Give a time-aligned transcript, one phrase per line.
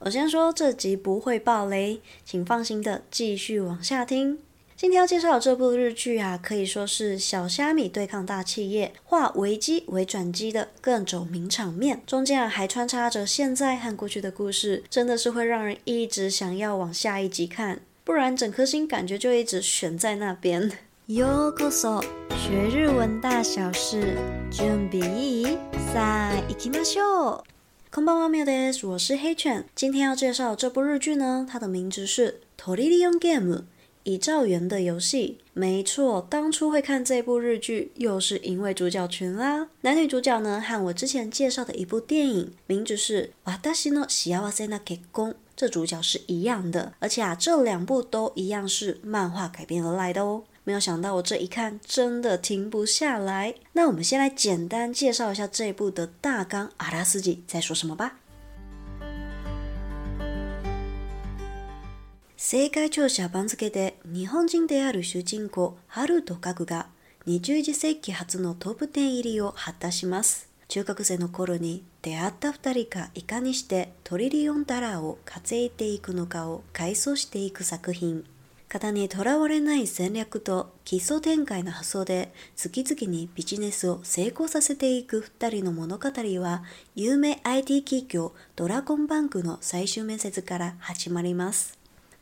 [0.00, 4.38] 我先说这集不会爆雷，请放心的继续往下听。
[4.76, 20.70] 今天要介绍的这部日剧啊，可以说是小虾米对抗大企业，化危机为转机的各种名场面，中间啊还穿插着现在和过去的故事，真的是会让人一直想要往下一集看，不然整颗心感觉就一直悬在那边。
[21.08, 22.04] ようこそ，
[22.36, 24.14] 学日文大小事，
[24.52, 25.58] 准备いい？
[25.92, 27.42] さあ、行きましょう。
[27.91, 28.87] こんばんは、みょです。
[28.87, 29.65] 我是黑犬。
[29.75, 33.57] 今天要介绍这部日剧呢，它的名字是《トリリオンゲーム》。
[34.05, 39.69] 乙兆元的游戏，没错，当初会看这部日剧，又是因为主角群啦。
[39.79, 43.31] 男女主角呢，和我之前介绍的一部电影，名字是《
[43.73, 50.43] 私の幸せな结婚》，这主角是一样的，而且啊，这两部都一样是漫画改编而来的哦。
[50.68, 53.54] 没有想到我这一看，真的停不下来。
[53.72, 58.18] 那我们先来简单介绍一下这一部的大纲，阿拉斯基在说什么吧。
[62.36, 66.88] 世界调查番付で日本人である主人公ハルとガクが
[67.26, 70.50] 21世纪初のトップ10入りを果たします。
[70.68, 78.26] 中学生の顷に出会った二人がいかにしてトリリオンダラーを稼いでいくのかを回想していく作品。
[78.68, 86.62] 型にとらわれない戦略と奇想天外な発想で次々にビジネスを成功させていく二人の物语は
[86.94, 91.78] 有名 IT 企业ドラゴンバンクの最终面接から始まります。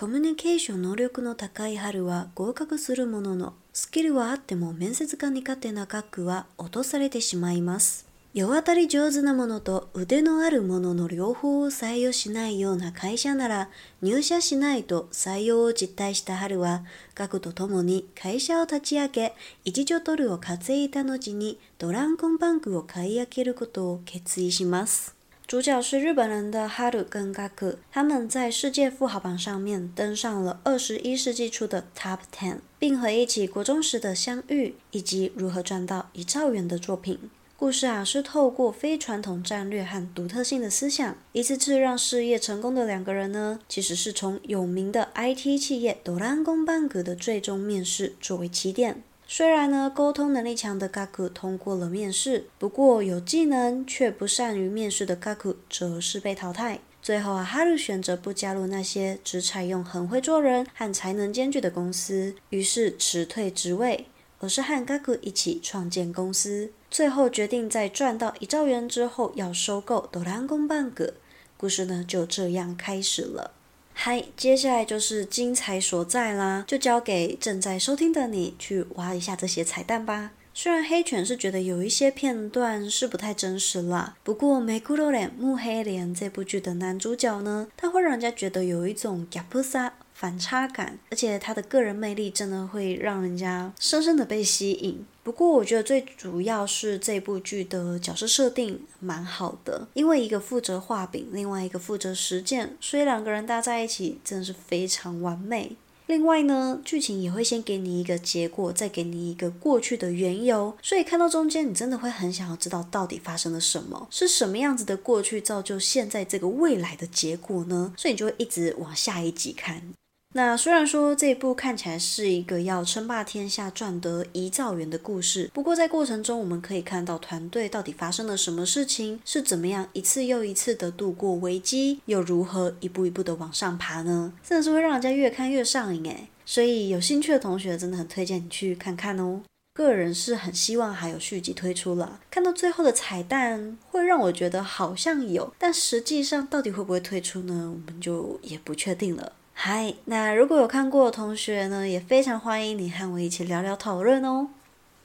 [0.00, 8.09] コミュニケーション能力の高いハルは合格するものの、スキルはあっても面接が苦手なガクは落とされてしまいます。
[8.32, 13.70] 世渡り上手な者と腕のある者のの両方を采用しないような会社なら
[14.02, 16.84] 入社しないと采用を実态したハルは、
[17.16, 25.16] ガクと共に会社を立ち上げ、一助ドルを稼いだ后にドラゴンバンクを买い上げることを决意します。
[25.48, 37.18] 主角是日本人的哈鲁跟嘎克，他们在世界富豪榜上面登上了二十一世纪初的 Top Ten，并回忆起国中时的相遇以及如何赚到一兆元的作品。
[37.59, 49.01] 故事啊是透过非传统战略和独特性的思想，一次次让事业成功的两个人呢，其实是从有名的 IT 企业ドラゴンバンク的最终面试作为起点。
[49.27, 56.81] 虽然呢，沟通能力强的 Gaku 通过了面试，不过有技能却不善于面试的 Gaku 则是被淘汰。
[57.01, 64.05] 最后啊，哈鲁选择不加入那些只采用很会做人和才能兼具的公司，于是辞退职位，
[64.39, 66.71] 而是和 Gaku 一起创建公司。
[66.89, 71.13] 最后决定在赚到一兆元之后要收购ドラゴンバンク。
[71.57, 73.51] 故事呢就这样开始了。
[73.93, 80.31] 嗨，接下来就是精彩所在啦，就交给正在收听的你去挖一下这些彩蛋吧。
[80.53, 95.02] 虽然黑犬是觉得有一些片段是不太真实啦，不过目黒莲木黑莲这部剧的男主角呢，他会让人家觉得有一种ギャップさ 反差感，而且他的个人魅力真的会让人家深深的被吸引。
[95.22, 105.74] 不过我觉得最主要是这部剧的角色设定蛮好的，因为一个负责画饼，另外一个负责实践，所以两个人搭在一起真的是非常完美。
[106.04, 117.94] 另外呢，剧情也会先给你一个结果，再给你一个过去的缘由，所以看到中间你真的会很想要知道到底发生了什么，是什么样子的过去造就现在这个未来的结果呢？
[117.96, 119.94] 所以你就会一直往下一集看。
[120.32, 134.32] 那虽然说这一部看起来是一个要称霸天下、赚得一兆元的故事，不过在过程中我们可以看到团队到底发生了什么事情，是怎么样一次又一次的度过危机，又如何一步一步的往上爬呢？
[134.46, 136.28] 真的是会让人家越看越上瘾诶。
[136.46, 139.40] 所以有兴趣的同学真的很推荐你去看看哦。
[139.72, 147.72] 个人是很希望还有续集推出了，看到最后的彩蛋会让我觉得好像有，但实际上到底会不会推出呢？
[147.72, 149.32] 我们就也不确定了。
[149.59, 154.49] 嗨，那如果有看过的同学呢，也非常欢迎你和我一起聊聊讨论哦。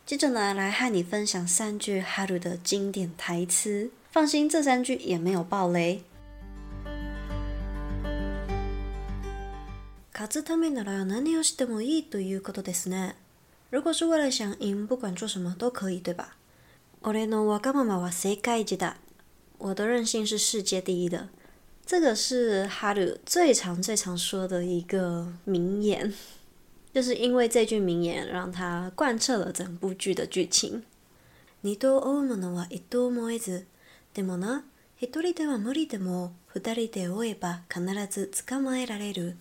[0.05, 3.91] 接着呢，来和你分享三句哈鲁的经典台词。
[4.11, 6.03] 放心，这三句也没有爆雷。
[10.13, 13.15] 胜つためなら何をしてもいいということですね。
[13.71, 16.37] 如果是为了想赢，不管做什么都可以，对吧？
[17.03, 18.97] 俺のわがままは世界一だ。
[19.59, 21.29] 我的任性是世界第一的。
[21.85, 26.15] 这个是哈鲁最常、最常说的一个名言，
[26.95, 30.85] 就是因为这句名言让他贯彻了整部剧的剧情。
[31.63, 33.67] 二度追うものは一度も追えず、
[34.15, 34.65] でもな、
[34.99, 39.37] 一人では无理でも二人で追えば必ず捕まえられる。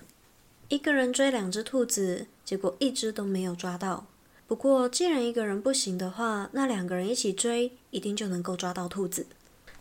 [0.67, 4.05] 一个人追两只兔子，结果一只都没有抓到。
[4.47, 9.27] 不过既然一个人不行的话，那两个人一起追，一定就能够抓到兔子。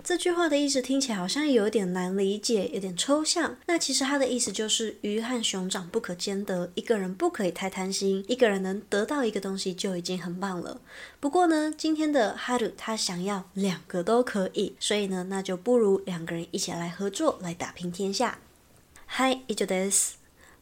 [0.03, 3.55] 这句话的意思听起来好像有点难理解，有点抽象。
[3.67, 10.81] 那其实它的意思就是鱼和熊掌不可兼得，一个人不可以太贪心，一个人能得到一个东西就已经很棒了。
[11.21, 18.39] 不过呢，今天的哈鲁他想要两个都可以，所以呢，那就不如两个人一起来合作，来打拼天下。
[19.05, 20.15] 嗨，以上です。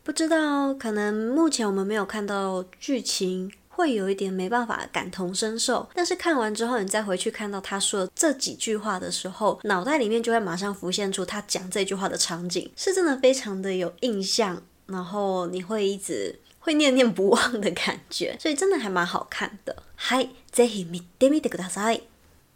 [0.04, 3.52] 不知道，可能目前我们没有看到剧情。
[3.81, 19.77] 会有一点没办法感同身受，但是看完之后，你再回去看到他说这几句话的时候，脑袋里面就会马上浮现出他讲这句话的场景，是真的非常的有印象，然后你会一直会念念不忘的感觉，所以真的还蛮好看的。
[19.99, 22.03] はい、ぜひ见てみてください。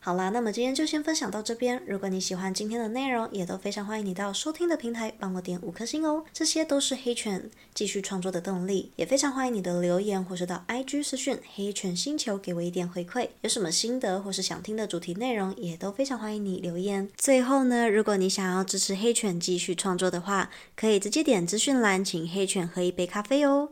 [0.04, 1.82] 好啦，那么今天就先分享到这边。
[1.86, 6.24] 如果你喜欢今天的内容，也都非常欢迎你到收听的平台帮我点五颗星哦。
[6.32, 13.28] 这些都是黑犬继续创作的动力，也非常欢迎你的留言或是到 IG 私讯黑犬星球给我一点回馈。
[13.42, 17.06] 有什么心得或是想听的主题内容，也都非常欢迎你留言。
[17.18, 23.68] 最后呢，如果你想要支持黑犬继续创作的话，可以直接点资讯栏，请黑犬喝一杯咖啡哦。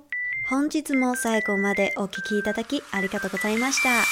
[0.51, 4.05] 本日も最后までお闻きいただきありがとうございました。